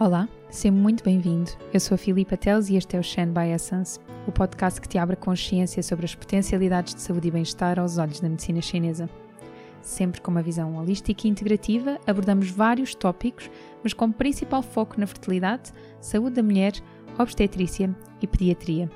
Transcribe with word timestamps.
Olá, 0.00 0.28
seja 0.50 0.74
muito 0.74 1.04
bem-vindo. 1.04 1.52
Eu 1.72 1.78
sou 1.78 1.94
a 1.94 1.98
Filipa 1.98 2.36
Teles 2.36 2.68
e 2.68 2.74
este 2.74 2.96
é 2.96 2.98
o 2.98 3.02
Shen 3.02 3.28
by 3.28 3.52
Essence, 3.54 4.00
o 4.26 4.32
podcast 4.32 4.80
que 4.80 4.88
te 4.88 4.98
abre 4.98 5.14
consciência 5.14 5.80
sobre 5.84 6.04
as 6.04 6.16
potencialidades 6.16 6.96
de 6.96 7.00
saúde 7.00 7.28
e 7.28 7.30
bem-estar 7.30 7.78
aos 7.78 7.96
olhos 7.96 8.18
da 8.18 8.28
medicina 8.28 8.60
chinesa. 8.60 9.08
Sempre 9.80 10.20
com 10.20 10.32
uma 10.32 10.42
visão 10.42 10.74
holística 10.74 11.28
e 11.28 11.30
integrativa, 11.30 12.00
abordamos 12.08 12.50
vários 12.50 12.92
tópicos, 12.92 13.48
mas 13.84 13.92
com 13.92 14.10
principal 14.10 14.62
foco 14.64 14.98
na 14.98 15.06
fertilidade, 15.06 15.72
saúde 16.00 16.34
da 16.34 16.42
mulher, 16.42 16.72
obstetrícia 17.16 17.94
e 18.20 18.26
pediatria. 18.26 18.90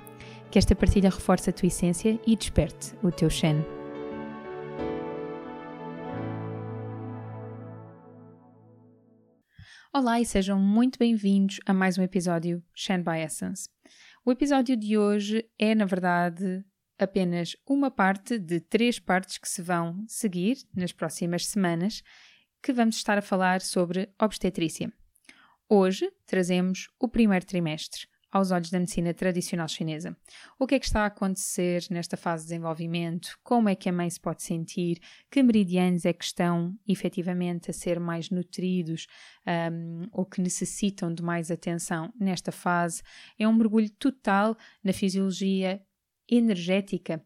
Que 0.51 0.59
esta 0.59 0.75
partilha 0.75 1.11
reforce 1.11 1.49
a 1.49 1.53
tua 1.53 1.69
essência 1.69 2.19
e 2.27 2.35
desperte 2.35 2.93
o 3.05 3.13
teu 3.13 3.31
Shen. 3.31 3.65
Olá 10.01 10.21
e 10.21 10.25
sejam 10.25 10.61
muito 10.61 10.97
bem-vindos 10.97 11.59
a 11.67 11.75
mais 11.75 11.99
um 11.99 12.03
episódio 12.05 12.63
Shen 12.73 13.03
by 13.03 13.19
Essence. 13.19 13.69
O 14.25 14.31
episódio 14.31 14.77
de 14.77 14.97
hoje 14.97 15.45
é, 15.59 15.75
na 15.75 15.87
verdade, 15.87 16.65
apenas 16.97 17.57
uma 17.69 17.91
parte 17.91 18.39
de 18.39 18.61
três 18.61 19.01
partes 19.01 19.39
que 19.39 19.49
se 19.49 19.61
vão 19.61 20.05
seguir 20.07 20.59
nas 20.73 20.93
próximas 20.93 21.47
semanas, 21.47 22.05
que 22.63 22.73
vamos 22.73 22.95
estar 22.95 23.19
a 23.19 23.23
falar 23.23 23.61
sobre 23.61 24.09
obstetrícia. 24.23 24.93
Hoje 25.69 26.09
trazemos 26.25 26.87
o 27.01 27.09
primeiro 27.09 27.45
trimestre, 27.45 28.07
aos 28.31 28.51
olhos 28.51 28.71
da 28.71 28.79
medicina 28.79 29.15
tradicional 29.15 29.69
chinesa. 29.69 30.17
O 30.59 30.67
que 30.67 30.75
é 30.75 30.79
que 30.79 30.87
está 30.87 31.03
a 31.03 31.07
acontecer 31.07 31.85
nesta 31.91 32.17
fase 32.17 32.45
de 32.45 32.51
desenvolvimento? 32.51 33.39
Como 33.43 33.69
é 33.69 33.75
que 33.75 33.89
a 33.89 33.93
mãe 33.93 34.09
se 34.11 34.21
pode 34.21 34.43
sentir? 34.43 35.01
Que 35.31 35.43
meridianos 35.43 36.05
é 36.05 36.13
que 36.13 36.25
estão 36.25 36.77
efetivamente 36.87 37.71
a 37.71 37.75
ser 37.75 37.99
mais 37.99 38.31
nutridos 38.31 39.07
um, 39.73 40.09
ou 40.13 40.27
que 40.27 40.41
necessitam 40.41 41.13
de 41.13 41.23
mais 41.23 41.51
atenção 41.51 42.13
nesta 42.19 42.53
fase? 42.53 43.03
É 43.39 43.49
um 43.49 43.55
mergulho 43.55 43.91
total 43.91 44.57
na 44.85 44.93
fisiologia 44.93 45.83
energética 46.29 47.25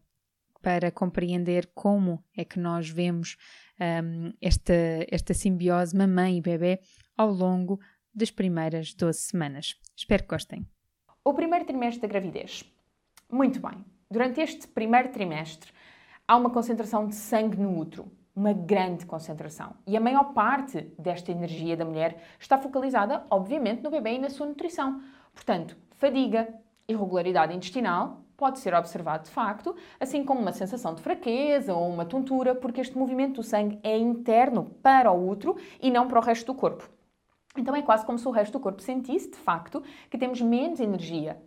para 0.61 0.89
compreender 0.89 1.69
como 1.75 2.23
é 2.37 2.45
que 2.45 2.57
nós 2.57 2.89
vemos 2.89 3.35
um, 3.79 4.31
esta, 4.41 4.73
esta 5.11 5.33
simbiose 5.33 5.95
mamãe 5.95 6.37
e 6.37 6.41
bebê 6.41 6.79
ao 7.17 7.29
longo 7.29 7.79
das 8.15 8.31
primeiras 8.31 8.93
12 8.93 9.19
semanas. 9.19 9.75
Espero 9.97 10.23
que 10.23 10.29
gostem. 10.29 10.65
O 11.25 11.33
primeiro 11.33 11.63
trimestre 11.63 12.01
da 12.01 12.07
gravidez. 12.09 12.69
Muito 13.31 13.57
bem. 13.61 13.85
Durante 14.11 14.41
este 14.41 14.67
primeiro 14.67 15.07
trimestre 15.07 15.71
há 16.27 16.35
uma 16.35 16.49
concentração 16.49 17.07
de 17.07 17.15
sangue 17.15 17.55
no 17.55 17.79
útero, 17.79 18.11
uma 18.35 18.51
grande 18.51 19.05
concentração. 19.05 19.73
E 19.87 19.95
a 19.95 20.01
maior 20.01 20.33
parte 20.33 20.81
desta 20.99 21.31
energia 21.31 21.77
da 21.77 21.85
mulher 21.85 22.21
está 22.37 22.57
focalizada, 22.57 23.25
obviamente, 23.29 23.81
no 23.81 23.89
bebê 23.89 24.15
e 24.15 24.19
na 24.19 24.29
sua 24.29 24.47
nutrição. 24.47 25.01
Portanto, 25.33 25.77
fadiga, 25.91 26.53
irregularidade 26.89 27.55
intestinal, 27.55 28.25
pode 28.35 28.59
ser 28.59 28.73
observado 28.73 29.23
de 29.23 29.31
facto, 29.31 29.73
assim 30.01 30.25
como 30.25 30.41
uma 30.41 30.51
sensação 30.51 30.93
de 30.93 31.01
fraqueza 31.01 31.73
ou 31.73 31.87
uma 31.87 32.03
tontura, 32.03 32.53
porque 32.53 32.81
este 32.81 32.97
movimento 32.97 33.35
do 33.35 33.43
sangue 33.43 33.79
é 33.81 33.97
interno 33.97 34.65
para 34.83 35.09
o 35.09 35.29
útero 35.29 35.55
e 35.81 35.89
não 35.89 36.05
para 36.05 36.19
o 36.19 36.21
resto 36.21 36.47
do 36.47 36.59
corpo. 36.59 36.89
Então 37.57 37.75
é 37.75 37.81
quase 37.81 38.05
como 38.05 38.17
se 38.17 38.27
o 38.27 38.31
resto 38.31 38.53
do 38.53 38.59
corpo 38.59 38.81
sentisse, 38.81 39.29
de 39.29 39.37
facto, 39.37 39.83
que 40.09 40.17
temos 40.17 40.41
menos 40.41 40.79
energia 40.79 41.41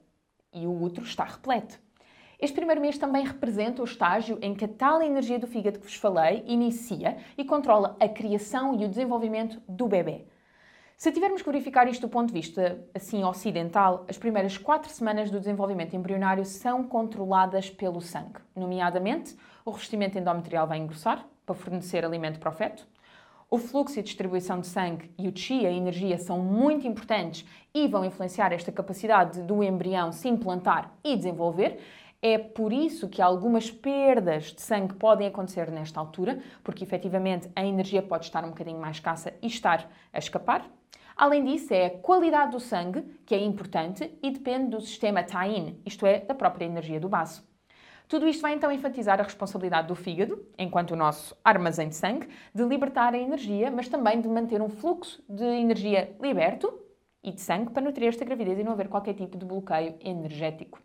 e 0.53 0.67
o 0.67 0.83
útero 0.83 1.05
está 1.05 1.25
repleto. 1.25 1.79
Este 2.39 2.55
primeiro 2.55 2.81
mês 2.81 2.99
também 2.99 3.25
representa 3.25 3.81
o 3.81 3.85
estágio 3.85 4.39
em 4.43 4.55
que 4.55 4.67
a 4.67 4.69
tal 4.69 5.03
energia 5.03 5.39
do 5.39 5.47
fígado 5.47 5.79
que 5.79 5.87
vos 5.87 5.97
falei 5.97 6.45
inicia 6.47 7.17
e 7.37 7.45
controla 7.45 7.97
a 7.99 8.09
criação 8.09 8.79
e 8.79 8.85
o 8.85 8.89
desenvolvimento 8.89 9.61
do 9.67 9.89
bebê. 9.89 10.27
Se 10.99 11.13
tivermos 11.13 11.43
que 11.43 11.51
verificar 11.51 11.89
isto 11.89 12.03
do 12.03 12.09
ponto 12.09 12.29
de 12.29 12.35
vista 12.35 12.83
assim 12.95 13.25
ocidental, 13.25 14.07
as 14.09 14.17
primeiras 14.17 14.57
quatro 14.57 14.91
semanas 14.91 15.31
do 15.31 15.39
desenvolvimento 15.39 15.95
embrionário 15.95 16.45
são 16.45 16.85
controladas 16.85 17.69
pelo 17.69 18.01
sangue. 18.01 18.41
Nomeadamente, 18.55 19.37
o 19.65 19.71
revestimento 19.71 20.19
endometrial 20.19 20.67
vai 20.67 20.79
engrossar 20.79 21.27
para 21.45 21.55
fornecer 21.55 22.05
alimento 22.05 22.39
para 22.39 22.49
o 22.51 22.53
feto. 22.53 22.87
O 23.49 23.59
fluxo 23.59 24.01
e 24.01 24.03
distribuição 24.03 24.59
de 24.59 24.67
sangue 24.67 25.09
e 25.17 25.29
o 25.29 25.37
chi, 25.37 25.65
a 25.65 25.71
energia, 25.71 26.19
são 26.19 26.41
muito 26.41 26.85
importantes 26.85 27.47
e 27.73 27.87
vão 27.87 28.05
influenciar 28.05 28.53
esta 28.53 28.73
capacidade 28.73 29.41
do 29.41 29.63
embrião 29.63 30.11
se 30.11 30.29
implantar 30.29 30.93
e 31.05 31.17
desenvolver. 31.17 31.79
É 32.21 32.39
por 32.39 32.73
isso 32.73 33.09
que 33.09 33.23
algumas 33.23 33.71
perdas 33.71 34.53
de 34.53 34.61
sangue 34.61 34.95
podem 34.95 35.29
acontecer 35.29 35.71
nesta 35.71 36.01
altura, 36.01 36.43
porque 36.65 36.83
efetivamente 36.83 37.49
a 37.55 37.65
energia 37.65 38.03
pode 38.03 38.25
estar 38.25 38.45
um 38.45 38.49
bocadinho 38.49 38.81
mais 38.81 38.97
escassa 38.97 39.33
e 39.41 39.47
estar 39.47 39.89
a 40.13 40.19
escapar. 40.19 40.69
Além 41.17 41.45
disso, 41.45 41.73
é 41.73 41.87
a 41.87 41.99
qualidade 41.99 42.51
do 42.51 42.59
sangue 42.59 43.05
que 43.25 43.35
é 43.35 43.39
importante 43.39 44.13
e 44.25 44.31
depende 44.33 44.71
do 44.71 44.81
sistema 44.81 45.23
tie-in, 45.23 45.81
isto 45.87 46.05
é, 46.05 46.19
da 46.19 46.35
própria 46.35 46.65
energia 46.65 46.99
do 46.99 47.09
baço. 47.09 47.47
Tudo 48.09 48.29
isto 48.29 48.41
vai 48.41 48.55
então 48.55 48.71
enfatizar 48.71 49.19
a 49.19 49.25
responsabilidade 49.25 49.89
do 49.89 49.97
fígado, 49.97 50.47
enquanto 50.57 50.93
o 50.93 50.97
nosso 50.97 51.37
armazém 51.43 51.89
de 51.89 51.97
sangue, 51.97 52.29
de 52.55 52.63
libertar 52.63 53.13
a 53.13 53.19
energia, 53.19 53.69
mas 53.69 53.89
também 53.89 54.21
de 54.21 54.29
manter 54.29 54.63
um 54.63 54.69
fluxo 54.69 55.25
de 55.29 55.45
energia 55.45 56.15
liberto 56.21 56.73
e 57.21 57.33
de 57.33 57.41
sangue 57.41 57.73
para 57.73 57.83
nutrir 57.83 58.09
esta 58.09 58.25
gravidez 58.25 58.61
e 58.61 58.65
não 58.65 58.73
haver 58.73 58.89
qualquer 58.89 59.15
tipo 59.15 59.37
de 59.37 59.45
bloqueio 59.45 59.97
energético. 60.01 60.81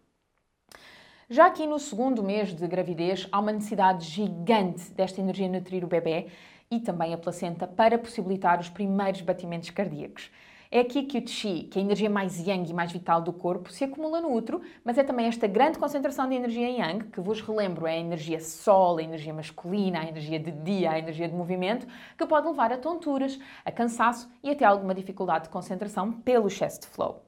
Já 1.29 1.45
aqui 1.45 1.67
no 1.67 1.77
segundo 1.77 2.23
mês 2.23 2.55
de 2.55 2.67
gravidez, 2.67 3.27
há 3.31 3.39
uma 3.39 3.51
necessidade 3.51 4.03
gigante 4.03 4.91
desta 4.91 5.21
energia 5.21 5.47
nutrir 5.47 5.83
o 5.83 5.87
bebê 5.87 6.27
e 6.71 6.79
também 6.79 7.13
a 7.13 7.17
placenta 7.17 7.67
para 7.67 7.99
possibilitar 7.99 8.59
os 8.59 8.67
primeiros 8.67 9.21
batimentos 9.21 9.69
cardíacos. 9.69 10.31
É 10.73 10.79
aqui 10.79 11.03
que 11.03 11.17
o 11.17 11.21
Qi, 11.21 11.63
que 11.63 11.77
é 11.77 11.81
a 11.81 11.83
energia 11.83 12.09
mais 12.09 12.39
yang 12.39 12.69
e 12.69 12.73
mais 12.73 12.93
vital 12.93 13.21
do 13.21 13.33
corpo, 13.33 13.69
se 13.69 13.83
acumula 13.83 14.21
no 14.21 14.33
útero, 14.33 14.61
mas 14.85 14.97
é 14.97 15.03
também 15.03 15.25
esta 15.25 15.45
grande 15.45 15.77
concentração 15.77 16.29
de 16.29 16.35
energia 16.35 16.69
yang, 16.69 17.07
que 17.07 17.19
vos 17.19 17.41
relembro 17.41 17.85
é 17.85 17.95
a 17.95 17.99
energia 17.99 18.39
sol, 18.39 18.97
a 18.97 19.03
energia 19.03 19.33
masculina, 19.33 19.99
a 19.99 20.07
energia 20.07 20.39
de 20.39 20.49
dia, 20.49 20.91
a 20.91 20.97
energia 20.97 21.27
de 21.27 21.35
movimento, 21.35 21.85
que 22.17 22.25
pode 22.25 22.47
levar 22.47 22.71
a 22.71 22.77
tonturas, 22.77 23.37
a 23.65 23.71
cansaço 23.71 24.31
e 24.41 24.49
até 24.49 24.63
alguma 24.63 24.95
dificuldade 24.95 25.43
de 25.43 25.49
concentração 25.49 26.09
pelo 26.09 26.47
excesso 26.47 26.79
de 26.79 26.87
flow. 26.87 27.21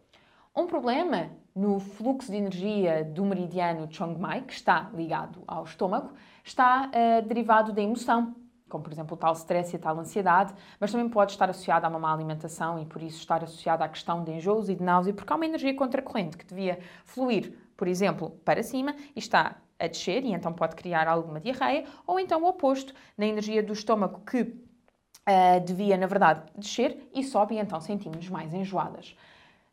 Um 0.55 0.65
problema 0.65 1.31
no 1.53 1.81
fluxo 1.81 2.31
de 2.31 2.37
energia 2.37 3.03
do 3.03 3.25
meridiano 3.25 3.91
Chongmai, 3.91 4.43
que 4.43 4.53
está 4.53 4.89
ligado 4.93 5.43
ao 5.45 5.65
estômago, 5.65 6.13
está 6.45 6.89
uh, 6.89 7.27
derivado 7.27 7.73
da 7.73 7.81
emoção, 7.81 8.33
como 8.73 8.83
por 8.83 8.91
exemplo 8.91 9.13
o 9.13 9.17
tal 9.17 9.33
stress 9.33 9.71
e 9.71 9.75
a 9.75 9.79
tal 9.79 9.99
ansiedade, 9.99 10.51
mas 10.79 10.91
também 10.91 11.07
pode 11.07 11.33
estar 11.33 11.47
associada 11.47 11.85
a 11.85 11.89
uma 11.91 11.99
má 11.99 12.11
alimentação 12.11 12.79
e 12.79 12.85
por 12.87 13.03
isso 13.03 13.19
estar 13.19 13.43
associada 13.43 13.85
à 13.85 13.87
questão 13.87 14.23
de 14.23 14.31
enjoos 14.31 14.67
e 14.67 14.73
de 14.73 14.81
náusea, 14.81 15.13
porque 15.13 15.31
há 15.31 15.35
uma 15.35 15.45
energia 15.45 15.75
contracorrente 15.75 16.35
que 16.35 16.43
devia 16.43 16.79
fluir, 17.05 17.55
por 17.77 17.87
exemplo, 17.87 18.31
para 18.43 18.63
cima 18.63 18.95
e 19.15 19.19
está 19.19 19.57
a 19.77 19.85
descer 19.85 20.23
e 20.25 20.33
então 20.33 20.51
pode 20.51 20.75
criar 20.75 21.07
alguma 21.07 21.39
diarreia, 21.39 21.85
ou 22.07 22.19
então 22.19 22.41
o 22.41 22.47
oposto, 22.47 22.95
na 23.15 23.27
energia 23.27 23.61
do 23.61 23.73
estômago 23.73 24.21
que 24.25 24.41
uh, 24.41 25.63
devia, 25.63 25.95
na 25.95 26.07
verdade, 26.07 26.41
descer 26.57 27.11
e 27.13 27.23
sobe 27.23 27.53
e 27.53 27.59
então 27.59 27.79
sentimos 27.79 28.27
mais 28.27 28.55
enjoadas. 28.55 29.15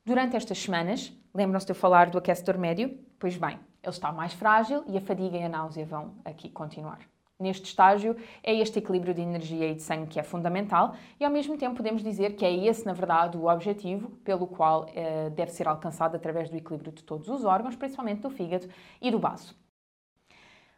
Durante 0.04 0.36
estas 0.36 0.58
semanas, 0.58 1.10
lembram-se 1.34 1.64
de 1.64 1.72
eu 1.72 1.76
falar 1.76 2.10
do 2.10 2.18
aquecedor 2.18 2.58
médio? 2.58 2.98
Pois 3.18 3.34
bem, 3.38 3.58
ele 3.82 3.92
está 3.92 4.12
mais 4.12 4.34
frágil 4.34 4.84
e 4.86 4.98
a 4.98 5.00
fadiga 5.00 5.38
e 5.38 5.42
a 5.42 5.48
náusea 5.48 5.86
vão 5.86 6.12
aqui 6.22 6.50
continuar. 6.50 7.00
Neste 7.40 7.64
estágio, 7.64 8.14
é 8.42 8.54
este 8.54 8.78
equilíbrio 8.78 9.14
de 9.14 9.22
energia 9.22 9.70
e 9.70 9.74
de 9.74 9.82
sangue 9.82 10.08
que 10.08 10.20
é 10.20 10.22
fundamental 10.22 10.94
e, 11.18 11.24
ao 11.24 11.30
mesmo 11.30 11.56
tempo, 11.56 11.74
podemos 11.74 12.02
dizer 12.02 12.36
que 12.36 12.44
é 12.44 12.54
esse, 12.66 12.84
na 12.84 12.92
verdade, 12.92 13.38
o 13.38 13.46
objetivo 13.46 14.10
pelo 14.22 14.46
qual 14.46 14.86
eh, 14.94 15.30
deve 15.30 15.50
ser 15.50 15.66
alcançado 15.66 16.14
através 16.14 16.50
do 16.50 16.56
equilíbrio 16.56 16.92
de 16.92 17.02
todos 17.02 17.28
os 17.28 17.44
órgãos, 17.46 17.74
principalmente 17.74 18.20
do 18.20 18.28
fígado 18.28 18.68
e 19.00 19.10
do 19.10 19.18
baço. 19.18 19.58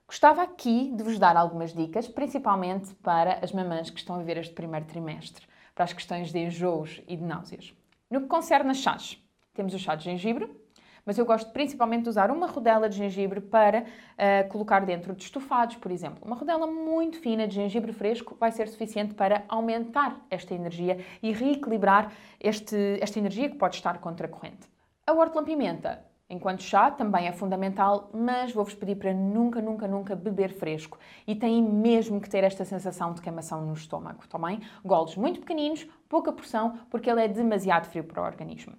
Gostava 0.07 0.43
aqui 0.43 0.93
de 0.95 1.03
vos 1.03 1.19
dar 1.19 1.37
algumas 1.37 1.75
dicas, 1.75 2.07
principalmente 2.07 2.95
para 2.97 3.41
as 3.43 3.51
mamães 3.51 3.91
que 3.91 3.99
estão 3.99 4.17
a 4.17 4.23
ver 4.23 4.37
este 4.37 4.55
primeiro 4.55 4.87
trimestre, 4.87 5.45
para 5.75 5.85
as 5.85 5.93
questões 5.93 6.31
de 6.31 6.39
enjoos 6.39 7.03
e 7.09 7.17
de 7.17 7.25
náuseas. 7.25 7.75
No 8.09 8.21
que 8.21 8.29
concerne 8.29 8.71
a 8.71 8.75
chás, 8.75 9.19
temos 9.53 9.75
o 9.75 9.79
chá 9.79 9.95
de 9.95 10.05
gengibre, 10.05 10.49
mas 11.05 11.19
eu 11.19 11.25
gosto 11.25 11.51
principalmente 11.53 12.05
de 12.05 12.09
usar 12.09 12.31
uma 12.31 12.47
rodela 12.47 12.89
de 12.89 12.97
gengibre 12.97 13.41
para 13.41 13.81
uh, 13.83 14.49
colocar 14.49 14.85
dentro 14.85 15.15
de 15.15 15.25
estofados, 15.25 15.77
por 15.77 15.91
exemplo. 15.91 16.19
Uma 16.25 16.37
rodela 16.37 16.67
muito 16.67 17.19
fina 17.19 17.47
de 17.47 17.55
gengibre 17.55 17.93
fresco 17.93 18.37
vai 18.39 18.53
ser 18.53 18.69
suficiente 18.69 19.15
para 19.15 19.45
aumentar 19.49 20.25
esta 20.31 20.55
energia 20.55 20.99
e 21.23 21.33
reequilibrar 21.33 22.13
este, 22.41 22.99
esta 23.01 23.19
energia 23.19 23.49
que 23.49 23.57
pode 23.57 23.77
estar 23.77 23.99
contracorrente. 23.99 24.71
A 25.07 25.13
hortelã-pimenta, 25.13 26.05
enquanto 26.31 26.63
chá, 26.63 26.91
também 26.91 27.27
é 27.27 27.33
fundamental, 27.33 28.09
mas 28.15 28.53
vou-vos 28.53 28.75
pedir 28.75 28.97
para 28.97 29.13
nunca, 29.13 29.61
nunca, 29.61 29.89
nunca 29.89 30.15
beber 30.15 30.53
fresco. 30.53 30.99
E 31.27 31.35
têm 31.35 31.63
mesmo 31.63 32.21
que 32.21 32.31
ter 32.31 32.45
esta 32.45 32.65
sensação 32.65 33.13
de 33.13 33.21
queimação 33.21 33.67
no 33.67 33.75
estômago, 33.75 34.27
também. 34.29 34.61
Golos 34.85 35.17
muito 35.17 35.41
pequeninos, 35.41 35.87
pouca 36.09 36.33
porção, 36.33 36.79
porque 36.89 37.11
ele 37.11 37.25
é 37.25 37.29
demasiado 37.29 37.87
frio 37.87 38.05
para 38.05 38.23
o 38.23 38.25
organismo. 38.25 38.75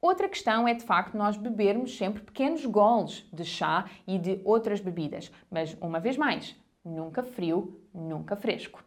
Outra 0.00 0.28
questão 0.28 0.68
é 0.68 0.74
de 0.74 0.84
facto 0.84 1.16
nós 1.16 1.36
bebermos 1.36 1.96
sempre 1.96 2.22
pequenos 2.22 2.64
goles 2.64 3.26
de 3.32 3.44
chá 3.44 3.86
e 4.06 4.16
de 4.16 4.40
outras 4.44 4.80
bebidas, 4.80 5.32
mas 5.50 5.76
uma 5.80 5.98
vez 5.98 6.16
mais, 6.16 6.54
nunca 6.84 7.24
frio, 7.24 7.80
nunca 7.92 8.36
fresco. 8.36 8.84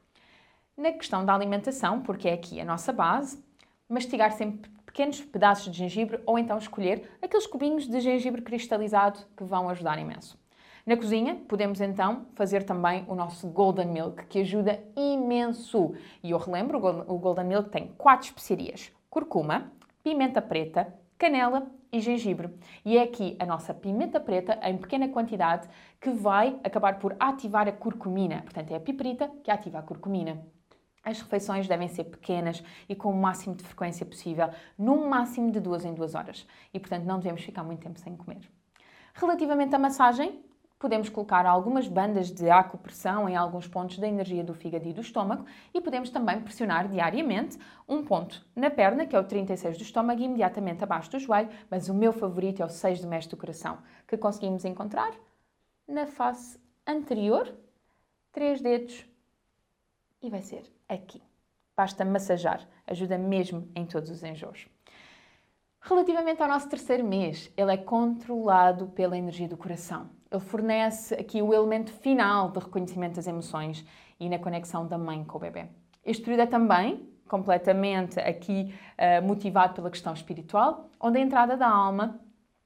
Na 0.77 0.93
questão 0.93 1.25
da 1.25 1.35
alimentação, 1.35 2.01
porque 2.01 2.29
é 2.29 2.33
aqui 2.33 2.61
a 2.61 2.65
nossa 2.65 2.93
base, 2.93 3.43
mastigar 3.89 4.31
sempre 4.31 4.71
pequenos 4.85 5.19
pedaços 5.21 5.69
de 5.69 5.79
gengibre 5.79 6.21
ou 6.25 6.39
então 6.39 6.57
escolher 6.57 7.11
aqueles 7.21 7.45
cubinhos 7.45 7.87
de 7.87 7.99
gengibre 7.99 8.41
cristalizado 8.41 9.19
que 9.35 9.43
vão 9.43 9.67
ajudar 9.67 9.99
imenso. 9.99 10.39
Na 10.85 10.95
cozinha, 10.95 11.35
podemos 11.47 11.81
então 11.81 12.25
fazer 12.35 12.63
também 12.63 13.05
o 13.09 13.15
nosso 13.15 13.47
Golden 13.49 13.87
Milk, 13.87 14.25
que 14.27 14.39
ajuda 14.39 14.81
imenso. 14.95 15.93
E 16.23 16.31
eu 16.31 16.37
relembro, 16.37 16.77
o 16.79 17.19
Golden 17.19 17.45
Milk 17.45 17.69
tem 17.69 17.93
quatro 17.97 18.27
especiarias: 18.27 18.91
curcuma, 19.09 19.71
pimenta 20.03 20.41
preta, 20.41 21.00
canela 21.21 21.71
e 21.91 21.99
gengibre. 21.99 22.49
E 22.83 22.97
é 22.97 23.03
aqui 23.03 23.37
a 23.39 23.45
nossa 23.45 23.75
pimenta 23.75 24.19
preta, 24.19 24.59
em 24.63 24.75
pequena 24.75 25.07
quantidade, 25.07 25.69
que 25.99 26.09
vai 26.09 26.59
acabar 26.63 26.97
por 26.97 27.15
ativar 27.19 27.67
a 27.67 27.71
curcumina. 27.71 28.41
Portanto, 28.41 28.71
é 28.71 28.77
a 28.77 28.79
piperita 28.79 29.31
que 29.43 29.51
ativa 29.51 29.77
a 29.77 29.83
curcumina. 29.83 30.43
As 31.03 31.21
refeições 31.21 31.67
devem 31.67 31.87
ser 31.87 32.05
pequenas 32.05 32.63
e 32.89 32.95
com 32.95 33.11
o 33.11 33.15
máximo 33.15 33.53
de 33.53 33.63
frequência 33.63 34.03
possível, 34.03 34.49
num 34.75 35.07
máximo 35.07 35.51
de 35.51 35.59
duas 35.59 35.85
em 35.85 35.93
duas 35.93 36.15
horas. 36.15 36.47
E, 36.73 36.79
portanto, 36.79 37.05
não 37.05 37.19
devemos 37.19 37.43
ficar 37.43 37.63
muito 37.63 37.81
tempo 37.83 37.99
sem 37.99 38.17
comer. 38.17 38.41
Relativamente 39.13 39.75
à 39.75 39.79
massagem, 39.79 40.43
Podemos 40.81 41.09
colocar 41.09 41.45
algumas 41.45 41.87
bandas 41.87 42.31
de 42.31 42.49
acupressão 42.49 43.29
em 43.29 43.35
alguns 43.35 43.67
pontos 43.67 43.99
da 43.99 44.07
energia 44.07 44.43
do 44.43 44.55
fígado 44.55 44.89
e 44.89 44.93
do 44.93 45.01
estômago 45.01 45.45
e 45.71 45.79
podemos 45.79 46.09
também 46.09 46.41
pressionar 46.41 46.89
diariamente 46.89 47.55
um 47.87 48.03
ponto 48.03 48.43
na 48.55 48.67
perna, 48.71 49.05
que 49.05 49.15
é 49.15 49.19
o 49.19 49.23
36 49.23 49.77
do 49.77 49.83
estômago, 49.83 50.19
e 50.19 50.25
imediatamente 50.25 50.83
abaixo 50.83 51.11
do 51.11 51.19
joelho, 51.19 51.49
mas 51.69 51.87
o 51.87 51.93
meu 51.93 52.11
favorito 52.11 52.63
é 52.63 52.65
o 52.65 52.69
6 52.69 52.99
do 52.99 53.07
mestre 53.07 53.29
do 53.29 53.39
coração, 53.39 53.77
que 54.07 54.17
conseguimos 54.17 54.65
encontrar 54.65 55.13
na 55.87 56.07
face 56.07 56.59
anterior, 56.87 57.53
três 58.31 58.59
dedos, 58.59 59.05
e 60.19 60.31
vai 60.31 60.41
ser 60.41 60.63
aqui. 60.89 61.21
Basta 61.77 62.03
massajar, 62.03 62.67
ajuda 62.87 63.19
mesmo 63.19 63.69
em 63.75 63.85
todos 63.85 64.09
os 64.09 64.23
enjoos. 64.23 64.67
Relativamente 65.83 66.41
ao 66.41 66.47
nosso 66.47 66.69
terceiro 66.69 67.03
mês, 67.03 67.51
ele 67.57 67.73
é 67.73 67.77
controlado 67.77 68.87
pela 68.89 69.17
energia 69.17 69.47
do 69.47 69.57
coração. 69.57 70.09
Ele 70.31 70.39
fornece 70.39 71.15
aqui 71.15 71.41
o 71.41 71.53
elemento 71.53 71.91
final 71.91 72.51
de 72.51 72.59
reconhecimento 72.59 73.15
das 73.15 73.25
emoções 73.25 73.83
e 74.19 74.29
na 74.29 74.37
conexão 74.37 74.87
da 74.87 74.97
mãe 74.97 75.23
com 75.23 75.37
o 75.37 75.41
bebê. 75.41 75.67
Este 76.05 76.21
período 76.21 76.43
é 76.43 76.45
também 76.45 77.09
completamente 77.27 78.19
aqui 78.19 78.75
uh, 78.93 79.25
motivado 79.25 79.73
pela 79.73 79.89
questão 79.89 80.13
espiritual, 80.13 80.87
onde 80.99 81.17
a 81.17 81.21
entrada 81.21 81.57
da 81.57 81.67
alma 81.67 82.19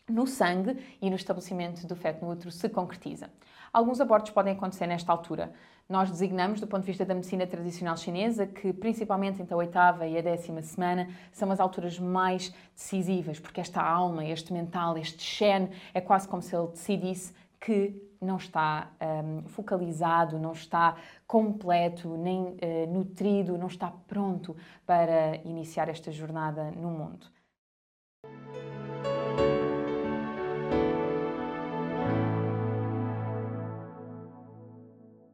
no 0.09 0.27
sangue 0.27 0.77
e 1.01 1.09
no 1.09 1.15
estabelecimento 1.15 1.87
do 1.87 1.95
feto 1.95 2.23
no 2.23 2.31
útero 2.31 2.51
se 2.51 2.67
concretiza. 2.67 3.29
Alguns 3.71 3.99
abortos 4.01 4.31
podem 4.31 4.53
acontecer 4.53 4.87
nesta 4.87 5.11
altura. 5.11 5.53
Nós 5.87 6.09
designamos, 6.09 6.59
do 6.59 6.65
ponto 6.65 6.81
de 6.81 6.87
vista 6.87 7.05
da 7.05 7.13
medicina 7.13 7.45
tradicional 7.45 7.95
chinesa, 7.95 8.47
que 8.47 8.73
principalmente 8.73 9.39
entre 9.39 9.53
a 9.53 9.57
oitava 9.57 10.07
e 10.07 10.17
a 10.17 10.21
décima 10.21 10.63
semana 10.63 11.07
são 11.31 11.51
as 11.51 11.59
alturas 11.59 11.99
mais 11.99 12.51
decisivas, 12.75 13.39
porque 13.39 13.61
esta 13.61 13.83
alma, 13.83 14.25
este 14.25 14.51
mental, 14.51 14.97
este 14.97 15.21
Shen, 15.21 15.69
é 15.93 16.01
quase 16.01 16.27
como 16.27 16.41
se 16.41 16.55
ele 16.55 16.69
decidisse 16.69 17.35
que 17.59 17.95
não 18.19 18.37
está 18.37 18.91
um, 18.99 19.47
focalizado, 19.49 20.39
não 20.39 20.53
está 20.53 20.95
completo, 21.27 22.17
nem 22.17 22.41
uh, 22.41 22.57
nutrido, 22.91 23.55
não 23.55 23.67
está 23.67 23.91
pronto 24.07 24.55
para 24.87 25.35
iniciar 25.45 25.87
esta 25.87 26.11
jornada 26.11 26.71
no 26.71 26.89
mundo. 26.89 27.27